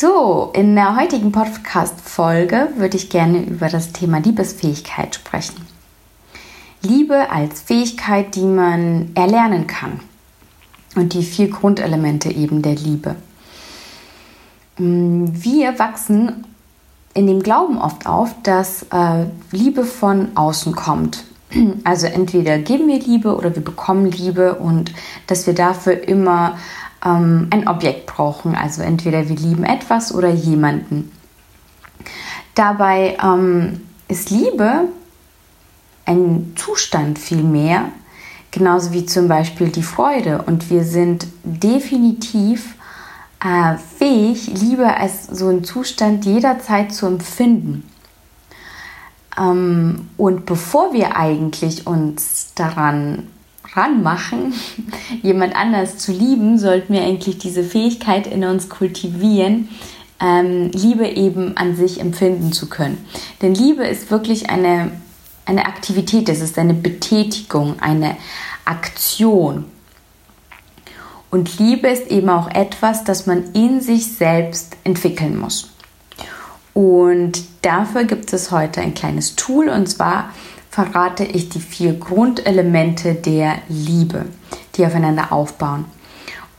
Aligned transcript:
So, 0.00 0.50
in 0.54 0.76
der 0.76 0.96
heutigen 0.96 1.30
Podcast-Folge 1.30 2.70
würde 2.76 2.96
ich 2.96 3.10
gerne 3.10 3.42
über 3.42 3.68
das 3.68 3.92
Thema 3.92 4.16
Liebesfähigkeit 4.16 5.14
sprechen. 5.14 5.66
Liebe 6.80 7.30
als 7.30 7.60
Fähigkeit, 7.60 8.34
die 8.34 8.46
man 8.46 9.10
erlernen 9.14 9.66
kann. 9.66 10.00
Und 10.96 11.12
die 11.12 11.22
vier 11.22 11.50
Grundelemente 11.50 12.30
eben 12.30 12.62
der 12.62 12.76
Liebe. 12.76 13.14
Wir 14.78 15.78
wachsen 15.78 16.46
in 17.12 17.26
dem 17.26 17.42
Glauben 17.42 17.76
oft 17.76 18.06
auf, 18.06 18.34
dass 18.42 18.84
äh, 18.84 19.26
Liebe 19.52 19.84
von 19.84 20.34
außen 20.34 20.74
kommt. 20.74 21.24
Also 21.84 22.06
entweder 22.06 22.56
geben 22.56 22.88
wir 22.88 23.00
Liebe 23.00 23.36
oder 23.36 23.54
wir 23.54 23.62
bekommen 23.62 24.10
Liebe 24.10 24.54
und 24.54 24.92
dass 25.26 25.46
wir 25.46 25.54
dafür 25.54 26.08
immer 26.08 26.56
ähm, 27.04 27.48
ein 27.50 27.68
Objekt 27.68 28.06
brauchen. 28.06 28.54
Also 28.54 28.82
entweder 28.82 29.28
wir 29.28 29.36
lieben 29.36 29.64
etwas 29.64 30.14
oder 30.14 30.30
jemanden. 30.30 31.10
Dabei 32.54 33.16
ähm, 33.22 33.82
ist 34.08 34.30
Liebe 34.30 34.88
ein 36.04 36.52
Zustand 36.56 37.18
vielmehr, 37.18 37.86
genauso 38.50 38.92
wie 38.92 39.06
zum 39.06 39.28
Beispiel 39.28 39.68
die 39.68 39.82
Freude. 39.82 40.42
Und 40.42 40.70
wir 40.70 40.84
sind 40.84 41.26
definitiv 41.44 42.74
äh, 43.42 43.76
fähig, 43.76 44.48
Liebe 44.48 44.94
als 44.96 45.26
so 45.26 45.48
einen 45.48 45.64
Zustand 45.64 46.24
jederzeit 46.24 46.92
zu 46.92 47.06
empfinden. 47.06 47.88
Ähm, 49.38 50.08
und 50.16 50.46
bevor 50.46 50.92
wir 50.92 51.16
eigentlich 51.16 51.86
uns 51.86 52.52
daran 52.54 53.28
ranmachen, 53.74 54.54
jemand 55.22 55.54
anders 55.54 55.98
zu 55.98 56.12
lieben, 56.12 56.58
sollten 56.58 56.92
wir 56.92 57.02
eigentlich 57.02 57.38
diese 57.38 57.62
Fähigkeit 57.62 58.26
in 58.26 58.44
uns 58.44 58.68
kultivieren, 58.68 59.68
ähm, 60.20 60.70
Liebe 60.72 61.06
eben 61.06 61.56
an 61.56 61.76
sich 61.76 62.00
empfinden 62.00 62.52
zu 62.52 62.68
können. 62.68 63.04
Denn 63.42 63.54
Liebe 63.54 63.86
ist 63.86 64.10
wirklich 64.10 64.50
eine, 64.50 64.90
eine 65.46 65.66
Aktivität, 65.66 66.28
es 66.28 66.40
ist 66.40 66.58
eine 66.58 66.74
Betätigung, 66.74 67.80
eine 67.80 68.16
Aktion. 68.64 69.64
Und 71.30 71.58
Liebe 71.58 71.88
ist 71.88 72.08
eben 72.08 72.28
auch 72.28 72.50
etwas, 72.50 73.04
das 73.04 73.26
man 73.26 73.52
in 73.52 73.80
sich 73.80 74.14
selbst 74.14 74.76
entwickeln 74.84 75.38
muss. 75.38 75.70
Und 76.74 77.42
dafür 77.62 78.04
gibt 78.04 78.32
es 78.32 78.50
heute 78.50 78.80
ein 78.80 78.94
kleines 78.94 79.36
Tool 79.36 79.68
und 79.68 79.88
zwar 79.88 80.30
verrate 80.70 81.24
ich 81.24 81.48
die 81.48 81.60
vier 81.60 81.94
Grundelemente 81.94 83.14
der 83.14 83.58
Liebe, 83.68 84.26
die 84.76 84.86
aufeinander 84.86 85.32
aufbauen. 85.32 85.84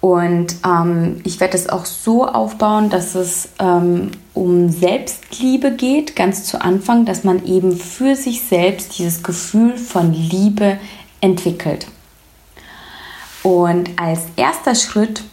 Und 0.02 0.56
ähm, 0.66 1.22
ich 1.24 1.40
werde 1.40 1.56
es 1.56 1.70
auch 1.70 1.86
so 1.86 2.28
aufbauen, 2.28 2.90
dass 2.90 3.14
es 3.14 3.50
ähm, 3.60 4.12
um 4.34 4.70
Selbstliebe 4.70 5.72
geht, 5.72 6.16
ganz 6.16 6.44
zu 6.46 6.60
Anfang, 6.60 7.06
dass 7.06 7.24
man 7.24 7.46
eben 7.46 7.78
für 7.78 8.16
sich 8.16 8.42
selbst 8.42 8.98
dieses 8.98 9.22
Gefühl 9.22 9.78
von 9.78 10.12
Liebe 10.12 10.80
entwickelt. 11.22 11.88
Und 13.44 13.92
als 14.00 14.22
erster 14.36 14.74
Schritt 14.74 15.24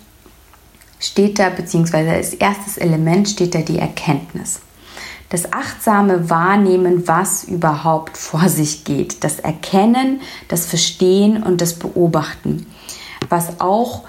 steht 1.01 1.39
da, 1.39 1.49
beziehungsweise 1.49 2.11
als 2.11 2.35
erstes 2.35 2.77
Element 2.77 3.29
steht 3.29 3.55
da 3.55 3.61
die 3.61 3.79
Erkenntnis 3.79 4.61
das 5.29 5.53
achtsame 5.53 6.31
Wahrnehmen, 6.31 7.07
was 7.07 7.45
überhaupt 7.45 8.17
vor 8.17 8.49
sich 8.49 8.85
geht, 8.85 9.25
das 9.25 9.39
Erkennen, 9.39 10.21
das 10.49 10.67
Verstehen 10.67 11.43
und 11.43 11.61
das 11.61 11.75
Beobachten, 11.75 12.67
was 13.29 13.61
auch 13.61 14.05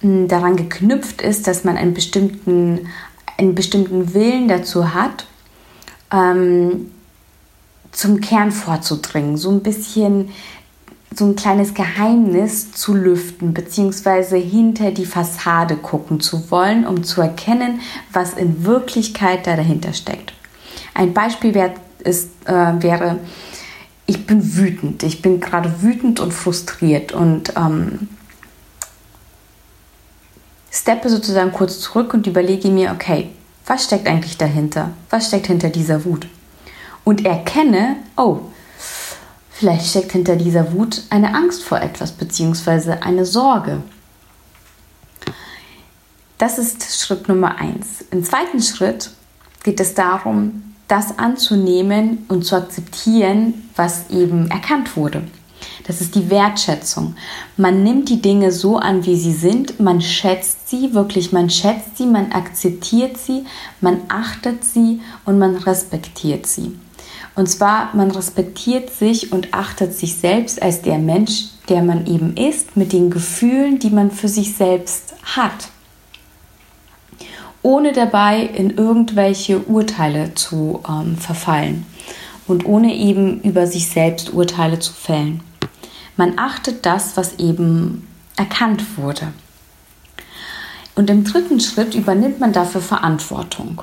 hm, 0.00 0.28
daran 0.28 0.56
geknüpft 0.56 1.20
ist, 1.20 1.46
dass 1.46 1.64
man 1.64 1.76
einen 1.76 1.94
bestimmten, 1.94 2.88
einen 3.38 3.54
bestimmten 3.54 4.14
Willen 4.14 4.48
dazu 4.48 4.94
hat, 4.94 5.26
ähm, 6.10 6.90
zum 7.92 8.20
Kern 8.20 8.50
vorzudringen, 8.50 9.36
so 9.36 9.50
ein 9.50 9.62
bisschen 9.62 10.30
so 11.16 11.26
ein 11.26 11.36
kleines 11.36 11.74
Geheimnis 11.74 12.72
zu 12.72 12.92
lüften, 12.92 13.54
beziehungsweise 13.54 14.36
hinter 14.36 14.90
die 14.90 15.06
Fassade 15.06 15.76
gucken 15.76 16.18
zu 16.18 16.50
wollen, 16.50 16.86
um 16.86 17.04
zu 17.04 17.20
erkennen, 17.20 17.80
was 18.12 18.34
in 18.34 18.64
Wirklichkeit 18.64 19.46
da 19.46 19.54
dahinter 19.54 19.92
steckt. 19.92 20.32
Ein 20.94 21.12
Beispiel 21.12 21.54
wär, 21.54 21.74
ist, 21.98 22.30
äh, 22.46 22.82
wäre, 22.82 23.18
ich 24.06 24.26
bin 24.26 24.56
wütend. 24.56 25.02
Ich 25.02 25.22
bin 25.22 25.40
gerade 25.40 25.82
wütend 25.82 26.20
und 26.20 26.32
frustriert 26.32 27.12
und 27.12 27.52
ähm, 27.56 28.08
steppe 30.70 31.08
sozusagen 31.08 31.52
kurz 31.52 31.80
zurück 31.80 32.14
und 32.14 32.26
überlege 32.26 32.68
mir, 32.68 32.92
okay, 32.92 33.30
was 33.66 33.84
steckt 33.84 34.06
eigentlich 34.06 34.36
dahinter? 34.36 34.90
Was 35.10 35.28
steckt 35.28 35.46
hinter 35.46 35.70
dieser 35.70 36.04
Wut? 36.04 36.26
Und 37.04 37.24
erkenne, 37.24 37.96
oh, 38.16 38.40
vielleicht 39.50 39.86
steckt 39.86 40.12
hinter 40.12 40.36
dieser 40.36 40.72
Wut 40.72 41.02
eine 41.10 41.34
Angst 41.34 41.62
vor 41.64 41.80
etwas 41.80 42.12
beziehungsweise 42.12 43.02
eine 43.02 43.24
Sorge. 43.24 43.82
Das 46.38 46.58
ist 46.58 47.00
Schritt 47.00 47.28
Nummer 47.28 47.56
eins. 47.58 48.04
Im 48.10 48.22
zweiten 48.24 48.60
Schritt 48.60 49.10
geht 49.62 49.80
es 49.80 49.94
darum, 49.94 50.73
das 50.88 51.18
anzunehmen 51.18 52.24
und 52.28 52.44
zu 52.44 52.56
akzeptieren, 52.56 53.68
was 53.76 54.10
eben 54.10 54.50
erkannt 54.50 54.96
wurde. 54.96 55.22
Das 55.86 56.00
ist 56.00 56.14
die 56.14 56.30
Wertschätzung. 56.30 57.14
Man 57.56 57.82
nimmt 57.82 58.08
die 58.08 58.20
Dinge 58.20 58.52
so 58.52 58.78
an, 58.78 59.04
wie 59.06 59.16
sie 59.16 59.32
sind, 59.32 59.80
man 59.80 60.00
schätzt 60.00 60.68
sie, 60.68 60.94
wirklich, 60.94 61.32
man 61.32 61.50
schätzt 61.50 61.96
sie, 61.96 62.06
man 62.06 62.32
akzeptiert 62.32 63.16
sie, 63.18 63.44
man 63.80 64.00
achtet 64.08 64.64
sie 64.64 65.00
und 65.24 65.38
man 65.38 65.56
respektiert 65.56 66.46
sie. 66.46 66.78
Und 67.34 67.48
zwar, 67.48 67.94
man 67.94 68.10
respektiert 68.10 68.90
sich 68.90 69.32
und 69.32 69.52
achtet 69.52 69.94
sich 69.94 70.16
selbst 70.16 70.62
als 70.62 70.82
der 70.82 70.98
Mensch, 70.98 71.46
der 71.68 71.82
man 71.82 72.06
eben 72.06 72.36
ist, 72.36 72.76
mit 72.76 72.92
den 72.92 73.10
Gefühlen, 73.10 73.78
die 73.78 73.90
man 73.90 74.10
für 74.10 74.28
sich 74.28 74.54
selbst 74.54 75.14
hat 75.24 75.68
ohne 77.64 77.92
dabei 77.92 78.42
in 78.42 78.76
irgendwelche 78.76 79.58
Urteile 79.58 80.34
zu 80.34 80.80
ähm, 80.86 81.16
verfallen 81.16 81.86
und 82.46 82.66
ohne 82.66 82.94
eben 82.94 83.40
über 83.40 83.66
sich 83.66 83.88
selbst 83.88 84.32
Urteile 84.34 84.78
zu 84.78 84.92
fällen. 84.92 85.40
Man 86.16 86.38
achtet 86.38 86.84
das, 86.86 87.16
was 87.16 87.38
eben 87.38 88.06
erkannt 88.36 88.98
wurde. 88.98 89.32
Und 90.94 91.08
im 91.08 91.24
dritten 91.24 91.58
Schritt 91.58 91.94
übernimmt 91.94 92.38
man 92.38 92.52
dafür 92.52 92.82
Verantwortung. 92.82 93.82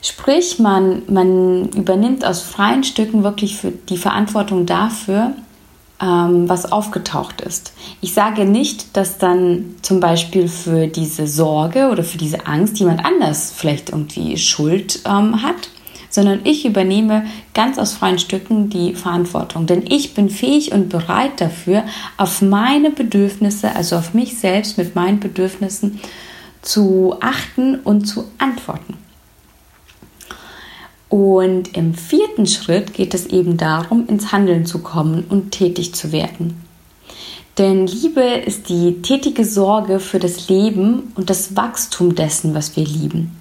Sprich, 0.00 0.60
man, 0.60 1.02
man 1.08 1.68
übernimmt 1.70 2.24
aus 2.24 2.40
freien 2.40 2.84
Stücken 2.84 3.24
wirklich 3.24 3.60
die 3.88 3.98
Verantwortung 3.98 4.64
dafür, 4.64 5.34
ähm, 6.00 6.48
was 6.48 6.70
aufgetaucht 6.70 7.40
ist. 7.40 7.72
Ich 8.00 8.14
sage 8.14 8.44
nicht, 8.44 8.96
dass 8.96 9.18
dann 9.18 9.76
zum 9.82 10.00
Beispiel 10.00 10.48
für 10.48 10.86
diese 10.86 11.26
Sorge 11.26 11.90
oder 11.90 12.04
für 12.04 12.18
diese 12.18 12.46
Angst 12.46 12.78
jemand 12.78 13.04
anders 13.04 13.52
vielleicht 13.54 13.90
irgendwie 13.90 14.36
Schuld 14.38 15.00
ähm, 15.04 15.42
hat, 15.42 15.68
sondern 16.08 16.40
ich 16.44 16.64
übernehme 16.64 17.24
ganz 17.54 17.78
aus 17.78 17.94
freien 17.94 18.18
Stücken 18.18 18.68
die 18.68 18.94
Verantwortung. 18.94 19.66
Denn 19.66 19.84
ich 19.88 20.14
bin 20.14 20.28
fähig 20.28 20.72
und 20.72 20.88
bereit 20.88 21.40
dafür, 21.40 21.84
auf 22.16 22.42
meine 22.42 22.90
Bedürfnisse, 22.90 23.74
also 23.74 23.96
auf 23.96 24.12
mich 24.12 24.38
selbst 24.38 24.76
mit 24.76 24.94
meinen 24.94 25.20
Bedürfnissen 25.20 26.00
zu 26.62 27.16
achten 27.20 27.76
und 27.76 28.06
zu 28.06 28.24
antworten. 28.38 28.96
Und 31.10 31.76
im 31.76 31.92
vierten 31.92 32.46
Schritt 32.46 32.94
geht 32.94 33.14
es 33.14 33.26
eben 33.26 33.56
darum, 33.56 34.06
ins 34.06 34.32
Handeln 34.32 34.64
zu 34.64 34.78
kommen 34.78 35.24
und 35.28 35.50
tätig 35.50 35.92
zu 35.92 36.12
werden. 36.12 36.64
Denn 37.58 37.88
Liebe 37.88 38.22
ist 38.22 38.68
die 38.68 39.02
tätige 39.02 39.44
Sorge 39.44 39.98
für 39.98 40.20
das 40.20 40.48
Leben 40.48 41.12
und 41.16 41.28
das 41.28 41.56
Wachstum 41.56 42.14
dessen, 42.14 42.54
was 42.54 42.76
wir 42.76 42.84
lieben. 42.84 43.36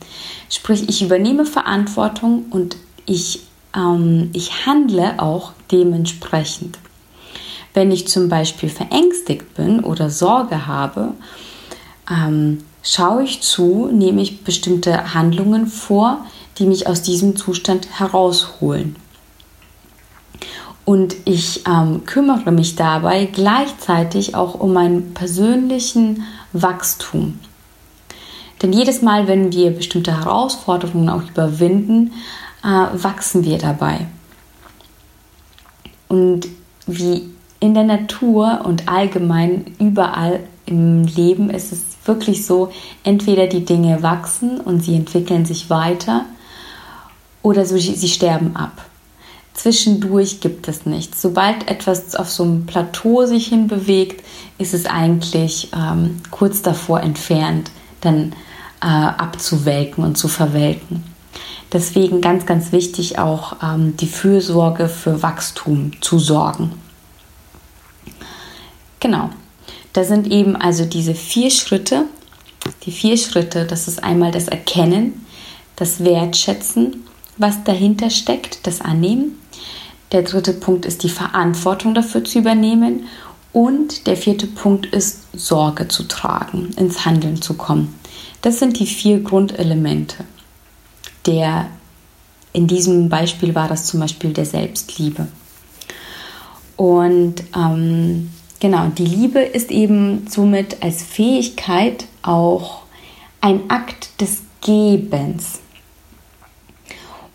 Sprich, 0.49 0.89
ich 0.89 1.03
übernehme 1.03 1.45
Verantwortung 1.45 2.47
und 2.49 2.75
ich, 3.05 3.41
ähm, 3.75 4.31
ich 4.33 4.65
handle 4.65 5.19
auch 5.19 5.53
dementsprechend. 5.71 6.79
Wenn 7.75 7.91
ich 7.91 8.07
zum 8.07 8.29
Beispiel 8.29 8.69
verängstigt 8.69 9.53
bin 9.53 9.81
oder 9.81 10.09
Sorge 10.09 10.65
habe, 10.65 11.13
ähm, 12.09 12.63
schaue 12.81 13.23
ich 13.23 13.41
zu, 13.41 13.89
nehme 13.93 14.23
ich 14.23 14.43
bestimmte 14.43 15.13
Handlungen 15.13 15.67
vor, 15.67 16.25
die 16.59 16.65
mich 16.65 16.87
aus 16.87 17.01
diesem 17.01 17.35
Zustand 17.35 17.99
herausholen. 17.99 18.95
Und 20.85 21.15
ich 21.25 21.63
ähm, 21.67 22.03
kümmere 22.05 22.51
mich 22.51 22.75
dabei 22.75 23.25
gleichzeitig 23.25 24.35
auch 24.35 24.55
um 24.55 24.73
meinen 24.73 25.13
persönlichen 25.13 26.23
Wachstum. 26.51 27.39
Denn 28.61 28.73
jedes 28.73 29.01
Mal, 29.01 29.27
wenn 29.27 29.53
wir 29.53 29.71
bestimmte 29.71 30.17
Herausforderungen 30.17 31.09
auch 31.09 31.21
überwinden, 31.29 32.11
äh, 32.63 33.03
wachsen 33.03 33.45
wir 33.45 33.57
dabei. 33.57 34.07
Und 36.07 36.47
wie 36.87 37.29
in 37.59 37.73
der 37.73 37.83
Natur 37.83 38.61
und 38.65 38.89
allgemein 38.89 39.65
überall 39.79 40.39
im 40.65 41.05
Leben 41.05 41.49
ist 41.49 41.71
es 41.71 41.83
wirklich 42.05 42.45
so, 42.45 42.71
entweder 43.03 43.47
die 43.47 43.63
Dinge 43.63 44.01
wachsen 44.01 44.59
und 44.59 44.83
sie 44.83 44.95
entwickeln 44.95 45.45
sich 45.45 45.69
weiter 45.69 46.25
oder 47.41 47.65
so, 47.65 47.77
sie 47.77 48.07
sterben 48.09 48.55
ab. 48.55 48.85
Zwischendurch 49.53 50.39
gibt 50.39 50.67
es 50.67 50.85
nichts. 50.85 51.21
Sobald 51.21 51.69
etwas 51.69 52.15
auf 52.15 52.29
so 52.29 52.43
einem 52.43 52.65
Plateau 52.65 53.25
sich 53.25 53.47
hinbewegt, 53.47 54.23
ist 54.57 54.73
es 54.73 54.85
eigentlich 54.85 55.69
ähm, 55.75 56.21
kurz 56.31 56.61
davor 56.61 57.01
entfernt, 57.01 57.69
dann 57.99 58.33
äh, 58.81 58.85
abzuwelken 58.85 60.03
und 60.05 60.17
zu 60.17 60.29
verwelken. 60.29 61.03
Deswegen 61.73 62.21
ganz, 62.21 62.45
ganz 62.45 62.71
wichtig 62.71 63.19
auch 63.19 63.57
ähm, 63.61 63.97
die 63.97 64.07
Fürsorge 64.07 64.87
für 64.87 65.21
Wachstum 65.21 65.91
zu 66.01 66.19
sorgen. 66.19 66.71
Genau, 69.01 69.29
da 69.93 70.03
sind 70.03 70.27
eben 70.27 70.55
also 70.55 70.85
diese 70.85 71.13
vier 71.13 71.51
Schritte. 71.51 72.05
Die 72.83 72.91
vier 72.91 73.17
Schritte, 73.17 73.65
das 73.65 73.87
ist 73.87 74.03
einmal 74.03 74.31
das 74.31 74.47
Erkennen, 74.47 75.25
das 75.75 76.03
Wertschätzen, 76.03 77.05
was 77.39 77.63
dahinter 77.63 78.11
steckt, 78.11 78.67
das 78.67 78.81
Annehmen. 78.81 79.39
Der 80.11 80.21
dritte 80.23 80.53
Punkt 80.53 80.85
ist 80.85 81.03
die 81.03 81.09
Verantwortung 81.09 81.93
dafür 81.93 82.23
zu 82.23 82.39
übernehmen. 82.39 83.07
Und 83.51 84.05
der 84.05 84.15
vierte 84.15 84.45
Punkt 84.45 84.85
ist 84.87 85.23
Sorge 85.33 85.87
zu 85.87 86.03
tragen, 86.03 86.69
ins 86.77 87.05
Handeln 87.05 87.41
zu 87.41 87.55
kommen. 87.55 87.95
Das 88.41 88.59
sind 88.59 88.79
die 88.79 88.85
vier 88.85 89.21
Grundelemente. 89.21 90.23
Der, 91.25 91.67
in 92.53 92.67
diesem 92.67 93.09
Beispiel 93.09 93.55
war 93.55 93.67
das 93.67 93.85
zum 93.85 93.99
Beispiel 93.99 94.33
der 94.33 94.45
Selbstliebe. 94.45 95.27
Und 96.77 97.43
ähm, 97.55 98.29
genau, 98.59 98.87
die 98.87 99.05
Liebe 99.05 99.39
ist 99.39 99.71
eben 99.71 100.27
somit 100.29 100.81
als 100.81 101.03
Fähigkeit 101.03 102.05
auch 102.21 102.83
ein 103.41 103.69
Akt 103.69 104.21
des 104.21 104.41
Gebens. 104.61 105.59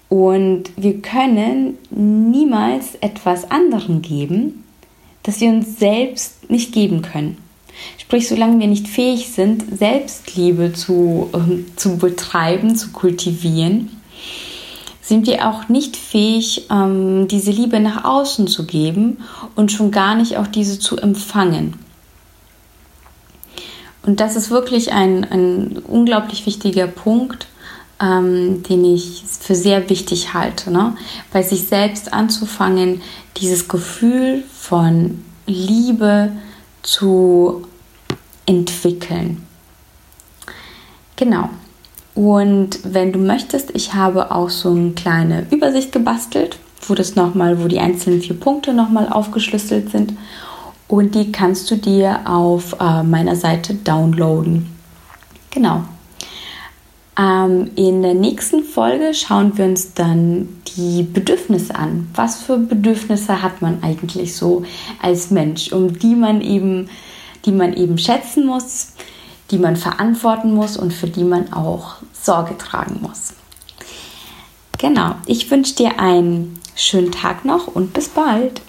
Und 0.08 0.64
wir 0.76 1.00
können 1.00 1.78
niemals 1.90 2.94
etwas 3.00 3.50
anderem 3.50 4.02
geben, 4.02 4.64
das 5.22 5.40
wir 5.40 5.48
uns 5.48 5.78
selbst 5.78 6.50
nicht 6.50 6.72
geben 6.72 7.02
können. 7.02 7.38
Sprich, 7.98 8.28
solange 8.28 8.60
wir 8.60 8.68
nicht 8.68 8.86
fähig 8.86 9.30
sind, 9.30 9.78
Selbstliebe 9.78 10.72
zu, 10.72 11.30
äh, 11.32 11.76
zu 11.76 11.96
betreiben, 11.96 12.76
zu 12.76 12.90
kultivieren, 12.92 13.90
sind 15.00 15.26
wir 15.26 15.48
auch 15.48 15.68
nicht 15.68 15.96
fähig, 15.96 16.66
ähm, 16.70 17.28
diese 17.28 17.50
Liebe 17.50 17.80
nach 17.80 18.04
außen 18.04 18.46
zu 18.46 18.64
geben 18.64 19.18
und 19.54 19.70
schon 19.70 19.90
gar 19.90 20.14
nicht 20.14 20.38
auch 20.38 20.46
diese 20.46 20.78
zu 20.78 20.96
empfangen. 20.96 21.74
Und 24.06 24.20
das 24.20 24.36
ist 24.36 24.50
wirklich 24.50 24.92
ein, 24.92 25.24
ein 25.24 25.78
unglaublich 25.86 26.46
wichtiger 26.46 26.86
Punkt, 26.86 27.46
ähm, 28.00 28.62
den 28.62 28.84
ich 28.84 29.24
für 29.40 29.54
sehr 29.54 29.88
wichtig 29.88 30.34
halte. 30.34 30.70
Ne? 30.70 30.96
Bei 31.32 31.42
sich 31.42 31.66
selbst 31.66 32.12
anzufangen, 32.12 33.02
dieses 33.36 33.68
Gefühl 33.68 34.44
von 34.52 35.22
Liebe 35.46 36.32
zu 36.82 37.66
entwickeln. 38.46 39.42
Genau. 41.16 41.48
Und 42.14 42.78
wenn 42.84 43.12
du 43.12 43.18
möchtest, 43.18 43.70
ich 43.74 43.94
habe 43.94 44.30
auch 44.30 44.50
so 44.50 44.70
eine 44.70 44.92
kleine 44.92 45.46
Übersicht 45.50 45.92
gebastelt, 45.92 46.58
wo 46.86 46.94
das 46.94 47.16
nochmal, 47.16 47.62
wo 47.62 47.68
die 47.68 47.80
einzelnen 47.80 48.20
vier 48.20 48.38
Punkte 48.38 48.72
nochmal 48.72 49.08
aufgeschlüsselt 49.08 49.90
sind. 49.90 50.14
Und 50.86 51.14
die 51.14 51.32
kannst 51.32 51.70
du 51.70 51.76
dir 51.76 52.20
auf 52.24 52.76
äh, 52.78 53.02
meiner 53.02 53.36
Seite 53.36 53.74
downloaden. 53.74 54.66
Genau. 55.50 55.84
Ähm, 57.16 57.70
in 57.76 58.02
der 58.02 58.14
nächsten 58.14 58.64
Folge 58.64 59.14
schauen 59.14 59.56
wir 59.56 59.66
uns 59.66 59.94
dann 59.94 60.48
die 60.76 61.04
Bedürfnisse 61.04 61.74
an. 61.74 62.08
Was 62.14 62.42
für 62.42 62.58
Bedürfnisse 62.58 63.42
hat 63.42 63.62
man 63.62 63.82
eigentlich 63.82 64.34
so 64.34 64.64
als 65.00 65.30
Mensch, 65.30 65.72
um 65.72 65.98
die 65.98 66.16
man 66.16 66.40
eben, 66.40 66.88
die 67.44 67.52
man 67.52 67.72
eben 67.74 67.98
schätzen 67.98 68.46
muss, 68.46 68.88
die 69.50 69.58
man 69.58 69.76
verantworten 69.76 70.54
muss 70.54 70.76
und 70.76 70.92
für 70.92 71.06
die 71.06 71.24
man 71.24 71.52
auch 71.52 71.96
Sorge 72.12 72.58
tragen 72.58 72.98
muss. 73.00 73.34
Genau, 74.78 75.14
ich 75.26 75.50
wünsche 75.50 75.76
dir 75.76 76.00
einen 76.00 76.58
schönen 76.74 77.12
Tag 77.12 77.44
noch 77.44 77.68
und 77.68 77.92
bis 77.92 78.08
bald. 78.08 78.60